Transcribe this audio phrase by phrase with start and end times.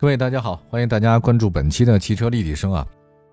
[0.00, 2.86] 各位大家好，欢迎大家关注本期的汽车立体声啊！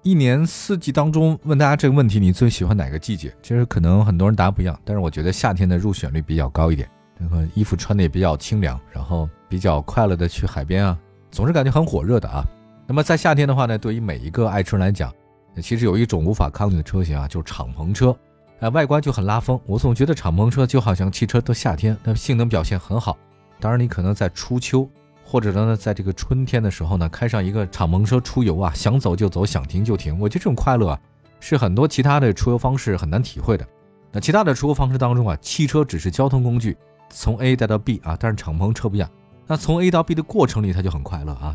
[0.04, 3.34] 一年四季当中问大家这个问题，你最喜欢哪个季节？
[3.42, 6.90] 其实可能很多人答不一样，但是我觉得夏天的入选率比较高一点。
[7.18, 11.00] 这个衣服穿的也比较清凉，然后比较快乐的去海边啊。
[11.32, 12.46] 总是感觉很火热的啊。
[12.86, 15.10] 那么在夏天的话呢，对于每一个爱车人来讲，
[15.62, 18.14] 其实有一种无法抗拒的车型啊，就是敞篷车。
[18.60, 19.58] 哎，外观就很拉风。
[19.66, 23.18] 我总觉得敞篷车就好像汽车的夏天，那性能表现很好。
[23.58, 24.86] 当然，你可能在初秋，
[25.30, 30.18] 或者呢，在这个春天的时候呢，开上一个敞篷车出游啊，想走就走，想停就停。
[30.18, 31.00] 我觉得这种快乐啊，
[31.42, 33.68] 是很多其他的出游方式很难体会的。
[34.14, 36.78] 那其他的出游方式当中啊，汽车只是交通工具，
[37.10, 39.10] 从 A 带到 B 啊，但是敞篷车不一样。
[39.46, 41.54] 那从 A 到 B 的过程里，它就很快乐啊。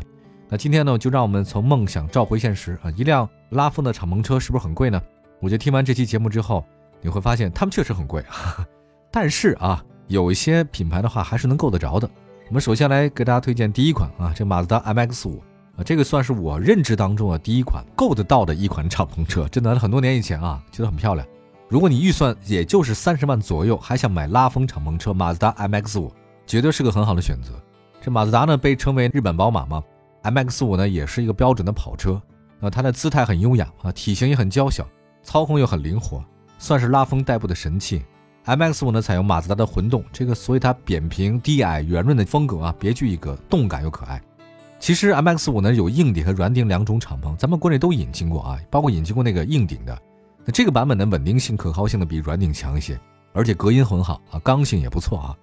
[0.49, 2.91] 那今天呢，就让我们从梦想召回现实啊。
[2.95, 5.01] 一辆拉风的敞篷车是不是很贵呢？
[5.41, 6.63] 我觉得听完这期节目之后，
[7.01, 8.23] 你会发现他们确实很贵。
[9.09, 12.07] 但是啊，有一些品牌的话还是能够得着的。
[12.53, 15.39] 我们首先来给大家推荐第一款啊，这马自达 MX-5
[15.75, 19.47] 啊，这个算是我认知当中啊第一款够得到的一款敞篷车。
[19.47, 21.27] 真的很多年以前啊，觉得很漂亮。
[21.67, 26.11] 如果你预算也就是三十万左右，还想买拉风敞篷车，马自达 MX-5
[26.45, 27.53] 绝对是个很好的选择。
[27.99, 29.83] 这马自达呢被称为日本宝马嘛
[30.21, 32.21] ，MX 五呢也是一个标准的跑车，
[32.61, 34.87] 啊，它的姿态很优雅啊，体型也很娇小，
[35.23, 36.23] 操控又很灵活，
[36.59, 38.03] 算是拉风代步的神器。
[38.45, 44.21] MX 五呢采用马自达的混动，这个所以它扁平低矮圆润的风格啊，别具一格，动感又可爱。
[44.79, 49.97] 其实 MX 五呢有硬顶和软顶两种敞篷，咱们国内都引进过啊，包括引进过那个硬顶的，
[50.43, 52.99] 那这个版本的稳定性、可靠性呢比软顶强一些，
[53.31, 55.37] 而且隔音很好啊，刚性也不错啊。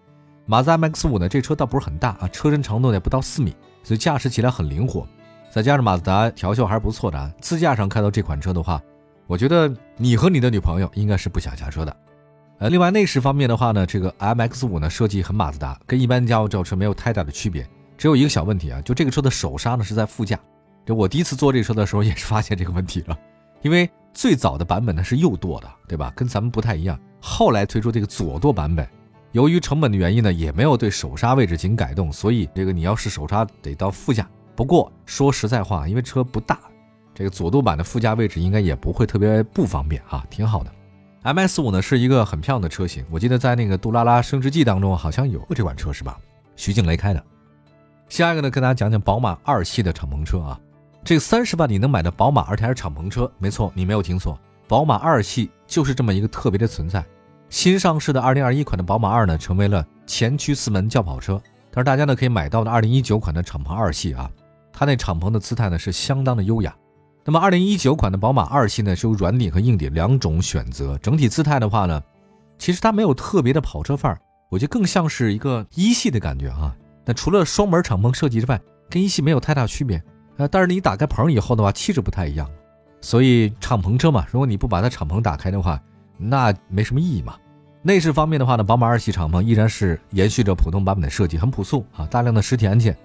[0.45, 5.07] 马自达 MX-5 呢，这车倒不是很大啊，车身长度也不到四米，所以驾驶起来很灵活。
[5.51, 8.79] 再加上马自达调校还是不错的啊，自驾上开到这款车的话，
[9.27, 11.97] 我觉得你和你的女朋友应该是不想下车的。
[12.61, 17.67] 呃，另外内饰方面的话呢，这个 MX-5 呢设计很马自达，跟一般家用轿车没有太大的区别，
[17.97, 20.39] 只有一个小问题啊，就这个车的手刹呢是在副驾。
[20.85, 23.19] 这我第一次坐这车的时候也是发现这个问题了，
[23.63, 26.13] 因为最早的版本呢是右舵的，对吧？
[26.15, 27.01] 跟咱们不太一样。
[27.19, 28.87] 后来推出这个左舵版本。
[29.33, 34.29] 由于成本的原因呢，也没有对手刹位置进行改动，所以这个你要是手刹得到副驾。
[34.55, 36.61] 不过说实在话，因为车不大，
[37.15, 40.71] 这个左舵版的副驾位置应该也不会特别不方便啊，挺好的。
[41.23, 46.19] MS 五呢是一个很漂亮的车型，我记得在那个《杜拉拉升职记》当中好像有过这款车是吧？
[46.57, 47.23] 徐静蕾开的。
[48.09, 50.59] 下一个呢，跟大家讲讲宝马二系的敞篷车啊，
[51.05, 57.05] 这三十万你能买的宝马，而且还是敞篷车，没错，你没有听错，宝马二系就是这么一个特别的存在。
[57.51, 61.39] 新上市的2021款的宝马二呢，成为了前驱四门轿跑车。
[61.71, 64.31] 但是大家呢可以买到的2019款的敞篷二系啊，
[64.73, 66.75] 它那敞篷的姿态呢是相当的优雅。
[67.25, 72.03] 那么2019款的宝马二系呢是有软顶和硬顶两种选择，整体姿态的话呢，
[72.59, 76.75] 其实它没有特别的跑车范儿，我觉得更像是一个一系的感觉啊。
[77.05, 80.03] 那除了双门敞篷设计之外，跟一系没有太大区别。
[80.39, 82.49] 呃，但是你打开棚以后的话，气质不太一样。
[83.03, 85.81] 所以敞篷车嘛，如果你不把它敞篷打开的话，
[86.17, 87.37] 那没什么意义嘛。
[87.83, 92.97] 内饰方面的话呢，宝马二系敞篷依然是延续着普通版本的设计，很朴素啊，大量的实体按键。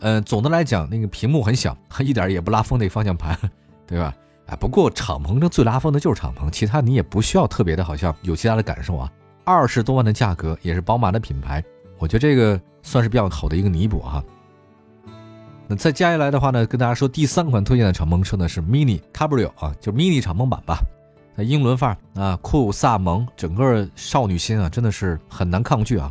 [0.00, 3.38] 嗯，总的来讲，那个屏幕很小， 一点也不拉风那方向盘，
[3.86, 4.14] 对吧？
[4.46, 9.10] 哎，不过敞篷车最拉风的就是敞篷，其他你也不需要特别的，好像有其他的感受啊。
[9.44, 11.62] 二十多万的价格也是宝马的品牌，
[11.98, 14.22] 我觉得这个算是比较好的一个弥补哈。
[15.68, 20.80] 那再接下来的话呢，跟大家说第三款推荐的敞篷车呢是 Mini Cabrio 啊，就 Mini 敞篷版吧。
[21.36, 26.10] 那英伦范儿啊，酷飒萌，整个少女心啊，真的是很难抗拒啊。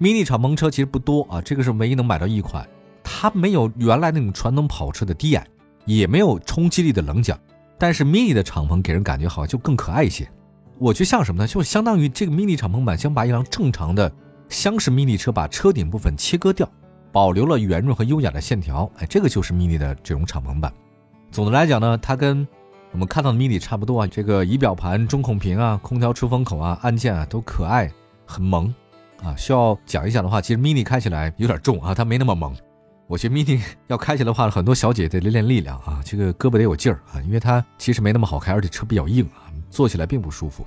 [0.00, 2.66] mini 敞篷车其实不多啊，这个是唯一能买到一款。
[3.08, 5.46] 它没有原来那种传统跑车的低矮，
[5.84, 7.38] 也没有冲击力的棱角，
[7.78, 10.28] 但是 mini 的敞篷给人感觉好像就更可爱一些。
[10.76, 11.46] 我觉得像什么呢？
[11.46, 14.12] 就相当于这个 mini 敞篷版想把一辆正常的
[14.48, 16.68] 厢式 mini 车把车顶部分切割掉，
[17.12, 18.90] 保留了圆润和优雅的线条。
[18.96, 20.72] 哎，这个就是 mini 的这种敞篷版。
[21.30, 22.46] 总的来讲呢，它跟
[22.90, 27.90] 我们看到的 mini 差不多啊，这个仪表盘、中控屏啊、空调出风口啊、按键啊都可爱，
[28.26, 28.74] 很萌
[29.22, 29.34] 啊。
[29.36, 32.54] 需要讲一讲的话，其实 mini 开起来有点重啊，它没那么萌。
[33.08, 40.66] 我觉得 mini 要开起来的话，很多小姐得练练力量啊，这个胳膊得有劲儿啊，因为它其实没那么好开，而且车比较硬啊，坐起来并不舒服。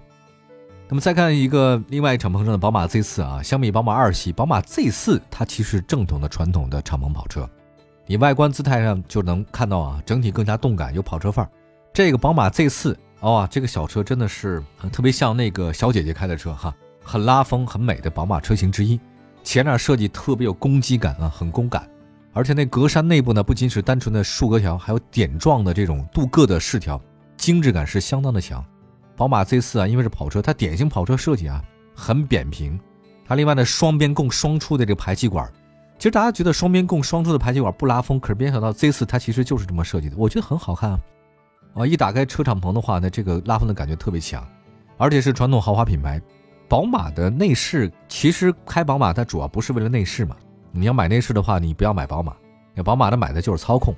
[0.87, 7.47] 那么再看一个另外一敞篷车的宝马 Z4 啊，相比宝马二系，宝马 Z4 它其实正统的传统的敞篷跑车。
[8.07, 11.51] 你外观姿态上就能看到啊，整体更加动感，有跑车范儿。
[11.93, 14.63] 这个宝马 Z4，哦，这个小车真的是
[14.93, 18.97] 特别像那个小姐姐开的车哈，很拉风、很美的宝马车型之一。
[19.43, 21.87] 前脸设计特别有攻击感啊，很攻感。
[22.33, 27.01] 而且那格栅内部呢，不仅是单纯的竖格条，还有点状的这种镀铬的饰条，
[27.37, 28.63] 精致感是相当的强。
[29.15, 31.61] 宝马 Z4 啊，因为是跑车，它典型跑车设计啊，
[31.95, 32.79] 很扁平。
[33.25, 35.51] 它另外呢，双边共双出的这个排气管，
[35.97, 40.99] 其实大家觉得双边共双出的排气管不拉风，可是没想到 Z4 它其实就是这么设计的，我觉得很好看啊。
[41.73, 44.47] 啊，一打开车敞篷的话呢，这个拉风的感觉特别强，
[44.97, 46.21] 而且是传统豪华品牌。
[46.67, 50.35] 宝马的内饰其实开宝马它主要不是为了内饰嘛。
[50.71, 52.35] 你要买内饰的话，你不要买宝马，
[52.75, 53.93] 那宝马的买的就是操控。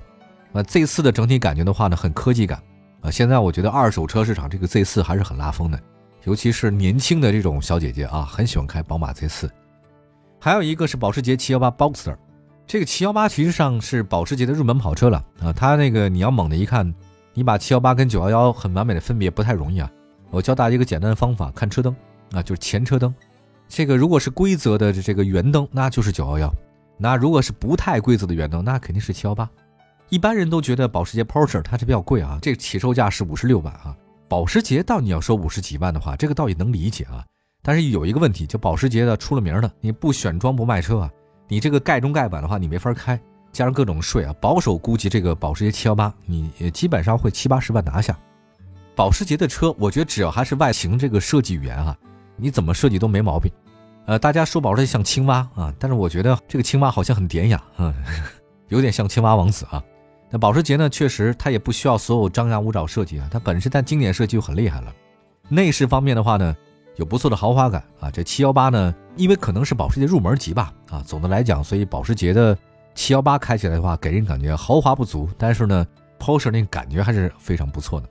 [0.53, 2.62] 啊，Z4 的整体感觉的话呢，很科技感。
[3.01, 5.79] 啊，现在我觉得二手车市场这个 Z4 还是很拉风的，
[6.23, 9.50] 尤其是年轻的这种小姐姐啊，很喜欢开宝马 Z4。
[10.39, 12.18] 还有一个是保时捷718 Boxster，
[12.68, 15.53] 这个718其实上是保时捷的入门跑车了啊。
[15.53, 16.94] 它那个你要猛的一看，
[17.33, 19.89] 你把718跟911很完美的分别不太容易啊。
[20.29, 21.95] 我教大家一个简单的方法，看车灯
[22.33, 23.13] 啊，就是前车灯。
[23.73, 26.50] 这个如果是规则的这个圆灯，那就是九幺幺；
[26.97, 29.50] 那如果是不太规则的圆灯，那肯定是七幺八。
[30.09, 33.95] 一般人都觉得保时捷 Porsche 它是比较贵啊，这个起售价是五十六万啊。
[34.27, 37.23] 保时捷到你要说五十几万的话，这个倒也能理解啊。
[37.62, 41.09] 但是有一个问题，就保时捷的出了名的，你不选装不卖车啊。
[41.47, 43.18] 你这个盖中盖板的话，你没法开，
[43.53, 48.19] 加上各种税啊，保守估计这个保时捷七幺八，你基本上会七八十万拿下。
[48.97, 51.97] 保时捷的车，我觉得只要还是外形这个设计语言啊。
[52.38, 53.51] 你怎么设计都没毛病，
[54.06, 57.94] 呃，大家说保时捷像青蛙啊，但是我觉得这个青蛙好像很典雅啊，
[58.69, 59.81] 有点像青蛙王子啊。
[60.30, 64.94] 那保时捷呢，确实它也不需要所有张牙舞爪设计啊，它本身它经典设计就很厉害了。
[65.50, 66.56] 内饰方面的话呢，
[66.95, 68.09] 有不错的豪华感啊。
[68.09, 72.57] 这七幺八呢，因为可能是保时捷入门级吧啊，总的来讲，所以保时捷的
[72.95, 75.86] 七幺八开起来的话，给人感觉豪华不足，但是呢
[76.18, 78.07] ，Porsche 那感觉还是非常不错的。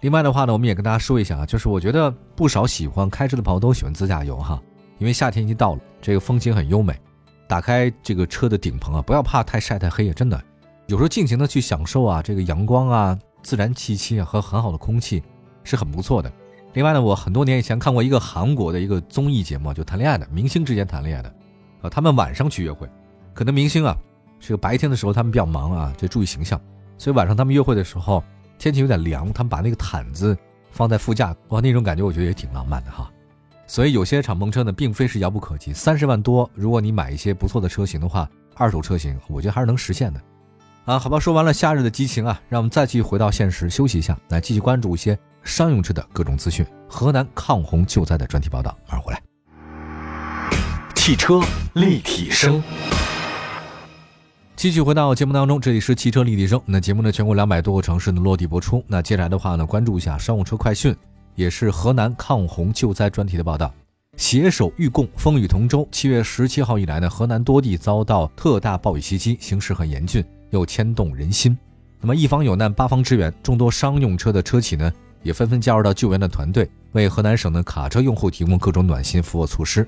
[0.00, 4.62] 另外的话呢，我们也跟大家说一下啊，就是我觉得不少喜欢开车的朋友都喜欢自驾游哈，
[4.98, 6.94] 因为夏天已经到了，这个风景很优美。
[7.48, 10.38] 打开这个车的顶棚啊，不要怕太晒太黑啊，真的，
[10.86, 15.22] 有时候尽情的去享受啊，这个阳光啊、自然气息啊和很好的空气
[15.64, 16.30] 是很不错的。
[16.74, 21.34] 另外呢，我很多年以前看过一个韩国的一个综艺节目，就谈恋爱的明星之间谈恋爱的，
[21.82, 22.88] 啊，他们晚上去约会，
[23.32, 23.96] 可能明星啊，
[24.38, 26.60] 这个白天的时候他们比较忙啊，就注意形象，
[26.98, 28.22] 所以晚上他们约会的时候。
[28.58, 30.36] 天气有点凉，他们把那个毯子
[30.72, 33.08] 放在副驾，哇，那种感觉我觉得也挺浪漫的哈。
[33.68, 35.74] 所以有些敞篷车呢，并非是遥不可及。
[35.74, 40.20] 三十万多，如果你买一些不错的车型的话，二手车型，我觉得还是能实现的。
[40.86, 46.64] 啊，好吧，说完了夏日的激情啊，让我们再继续回到现实，休息一下，来继续关注一些商用车的各种资讯。
[46.88, 49.22] 河南抗洪救灾的专题报道，马上回来。
[50.94, 51.38] 汽车
[51.74, 52.62] 立体声。
[54.56, 56.58] 继续回到节目当中，这里是汽车立体声。
[56.64, 58.82] 那节目呢，全国两百多个城市呢落地播出。
[58.88, 60.96] 那接下来的话呢，关注一下商务车快讯，
[61.38, 63.72] 也是河南抗洪救灾专题的报道。
[64.16, 65.86] 携手预共，风雨同舟。
[65.92, 71.56] 七月十七号以来呢，河南多地遭到特大暴雨袭击，形势很严峻，又牵动人心。
[72.00, 74.92] 那么一方有难，八方支援，众多商用车的车企呢，
[75.22, 79.86] 也纷纷加入到救援的团队，为河南省的卡车用户提供各种暖心服务措施。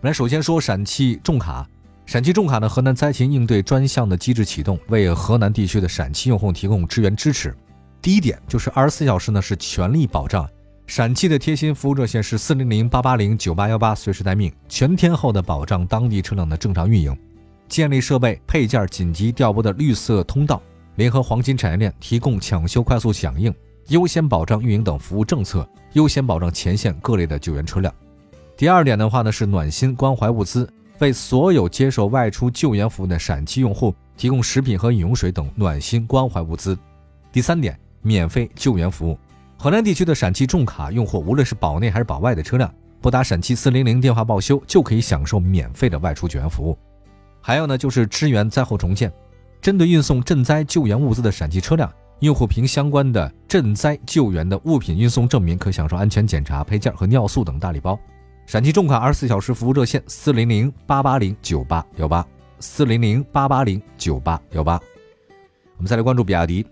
[0.00, 1.64] 来首先说陕汽重卡。
[2.04, 7.56] 陕汽重卡呢河南灾情应对专项的机制启动，为河南地区的陕汽用户提供支援支持。
[8.02, 10.48] 第一点就是二十四小时呢是全力保障，
[10.90, 17.16] 陕汽的贴心服务热线是四零零八八零九八幺八，随时待命，全天候的保障当地车辆的正常运营，
[17.68, 20.60] 建立设备配件紧急调拨的绿色通道，
[20.96, 23.54] 联合黄金产业链提供抢修快速响应、
[23.86, 27.94] 优先保障运营等服务政策，优先保障前线各类的救援车辆。
[28.56, 30.68] 第二点的话呢是暖心关怀物资。
[30.98, 36.76] 为所有接受外出救援服务的陕汽用户提供食品和饮用水等暖心关怀物资。
[37.30, 39.16] 第三点，免费救援服务。
[39.62, 46.78] 河南地区的陕汽重卡用户，无论是保内还是保外的车辆，拨打陕汽四零零电话报修，就可以享受免费的外出救援服务。
[47.42, 49.12] 还有呢，就是支援灾后重建。
[49.60, 58.00] 针对运送赈灾救援物资的陕汽车辆，用户凭相关的赈灾救援的物品运送证明，可享受安全检查、配件和尿素等大礼包。
[58.46, 62.26] 陕汽重卡二十四小时服务热线：四零零八八零九八幺八，
[62.60, 64.80] 四零零八八零九八幺八。
[65.76, 66.64] 我们再来关注比亚迪，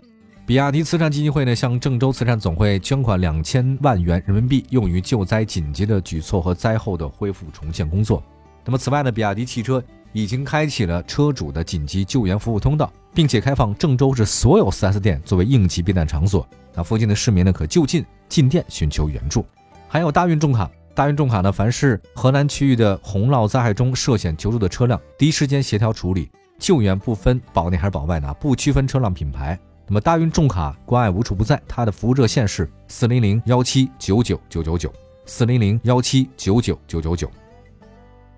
[0.49, 8.23] 比亚迪慈善基金会呢向郑州慈善总会捐款两千万元人民币，用于救灾紧急的举措和灾后的恢复重建工作。
[8.65, 19.45] 那么此外呢，比亚迪汽车已经开启了车主的紧急救援服务通道，并且开放郑州市所有 4S 店作为应急避难场所，那附近的市民呢可就近进店寻求援助。
[19.87, 20.71] 还有大运重卡。
[20.95, 29.59] 大运重卡呢，凡是河南区域的洪涝灾害中涉险求助的车辆，第一时间协调处理，救援不分保内还是保外呢，不区分车辆品牌。
[29.91, 34.93] 那么大运重卡关爱无处不在，它的服务热线是四零零幺七九九九九九
[35.25, 37.31] 四零零幺七九九九九九。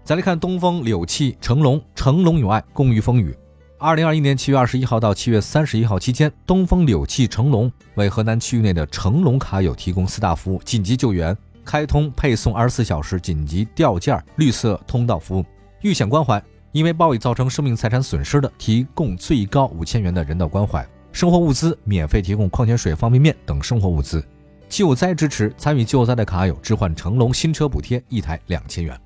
[0.05, 3.37] 再来看东风柳汽成龙，成龙有爱，共御风雨。
[3.79, 15.45] 二零二一年七月二十一号到七月三十一号期间，东风柳汽成龙为河南区域内的成龙卡友提供四大服务：紧急救援、开通配送二十四小时紧急调件绿色通道服务、
[15.83, 16.41] 遇险关怀。
[16.71, 20.87] 因为暴雨造成生命财产损失的，提供最高五千元的人道关怀。
[21.13, 24.25] 生活物资免费提供矿泉水、方便面等生活物资。
[24.69, 28.99] 救灾支持参与救灾的卡友置换成龙新车补贴一台两千元。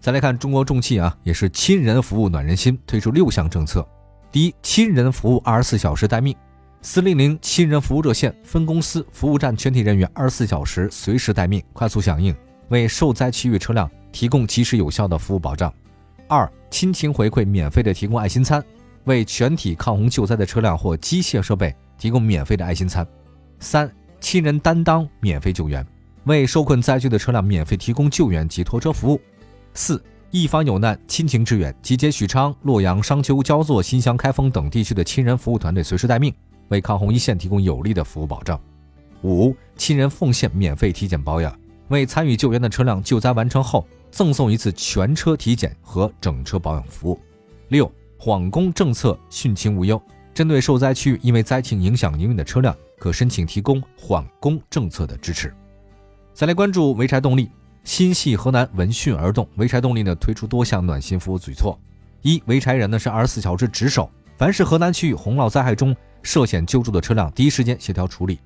[0.00, 3.86] 再来看中国重汽啊，也是亲人服务暖人心，推出六项政策。
[4.32, 6.34] 第一，亲人服务二十四小时待命，
[6.82, 12.34] 四零零亲人服务热线分公司服务站全体人员二十四小时随时待命，快速响应，
[12.70, 15.72] 为受灾区域车辆提供及时有效的服务保障。
[16.26, 18.64] 二，亲情回馈免费的提供爱心餐。
[19.04, 23.06] 为全体抗洪救灾的车辆或机械设备提供免费的爱心餐。
[23.58, 23.90] 三、
[24.20, 25.86] 亲人担当免费救援，
[26.24, 29.20] 为受困灾区的车辆免费提供救援及拖车服务。
[29.74, 36.32] 四、一方有难亲情支援，集结许昌、洛阳、商丘、焦作、新乡、开封等地区的亲人服务团队随时待命，
[36.68, 38.60] 为抗洪一线提供有力的服务保障。
[39.22, 41.54] 五、亲人奉献免费体检保养，
[41.88, 47.18] 为参与救援的车辆救灾完成后赠送一次全车体检和整车保养服务。
[47.68, 47.90] 六。
[48.22, 49.98] 缓工政策，汛情无忧。
[50.34, 55.50] 针对受灾区域因为灾情影响营运的车辆，可申请提供缓工政策的支持。
[56.34, 57.50] 再来关注潍柴动力，
[57.82, 59.48] 心系河南，闻讯而动。
[59.56, 61.80] 潍柴动力呢推出多项暖心服务举措：
[62.20, 68.36] 一、潍柴人呢是二十四小时值守，凡是河南区域洪涝灾害中涉险救助的车辆，第一时间协调处理；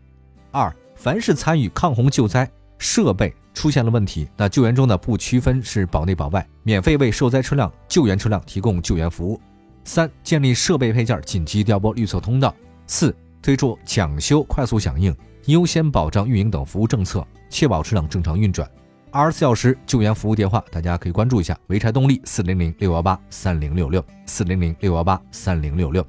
[0.52, 9.40] 二、凡是参与抗洪救灾设备出现了问题，那救援中呢不区分是保内保外，免费为受灾车辆、救援车辆提供救援服务。
[9.84, 12.50] 三、建立设备配件紧急调拨绿色通道；
[12.86, 15.14] 四、推出抢修快速响应、
[15.44, 18.68] 优先保障运营等服务政策，确保车辆正常运转。
[19.10, 26.04] 二十四小时救援服务电话，大家可以关注一下潍柴动力四零零六幺八三零六六四零零六幺八三零六六。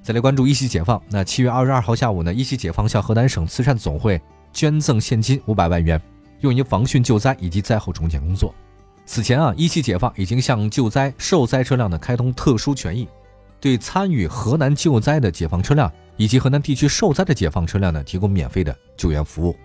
[0.00, 4.18] 再来关注一汽解放，那七月二十二号下午呢，一汽解放向河南省慈善总会
[4.54, 6.00] 捐赠现金五百万元，
[6.40, 8.54] 用于防汛救灾以及灾后重建工作。
[9.12, 13.08] 此前啊，一汽解放已经向救灾受灾车辆呢开通特殊权益，
[13.58, 19.56] 对参与河南救灾的解放车辆以及河南地区受灾的解放车辆呢提供免费的救援服务。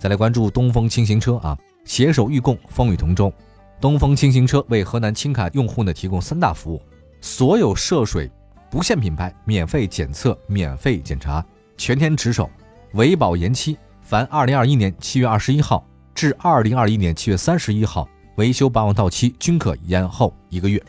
[0.00, 3.32] 再来关注东风轻型车啊，携手御供，风雨同舟。
[3.80, 6.82] 东风轻型车为河南轻卡用户呢提供三大服务：
[7.20, 8.28] 所有涉水
[8.68, 12.50] 不限品牌免费检测、免费检查，全天值守，
[12.94, 18.08] 维保延期，凡二零二一年七月二十一号至二零二一年七月三十一号。
[18.36, 20.82] 维修保养到期均可延后一个月。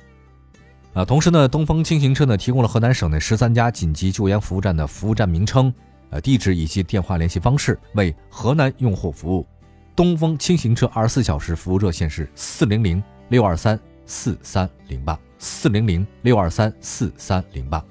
[0.93, 5.74] 啊，同时呢，东风轻型车呢提供了河南省内十三家紧急救援服务站的服务站名称、
[6.10, 9.48] 呃地址以及电话联系方式，为河南用户服务。
[9.95, 17.83] 东风轻型车二十四小时服务热线是四零零六二三四三零八四零零六二三四三零八。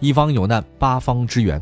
[0.00, 1.60] 一方有难，八方支援，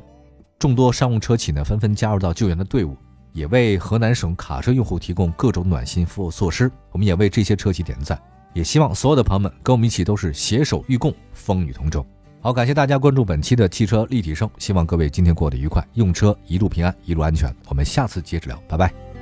[0.59, 2.97] 众多商务车企呢纷纷加入到救援的队伍。
[3.35, 8.19] 也为河南省卡车用户提供各种暖心服务措施，我们也为这些车企点赞，
[8.53, 12.07] 也希望所有的朋友们跟我们一起都是携手御共，风雨同舟。
[12.41, 17.53] 好，感谢大家关注本期的汽车立体声，希望各位今天过得愉快，用车一路平安，一路安全。
[17.67, 19.14] 我们下次接着聊，拜拜。